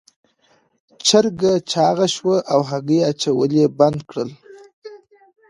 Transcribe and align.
چرګه 1.07 1.53
چاغه 1.71 2.07
شوه 2.15 2.37
او 2.53 2.59
هګۍ 2.69 2.99
اچول 3.09 3.51
یې 3.59 3.65
بند 3.77 3.99
کړل. 4.09 4.29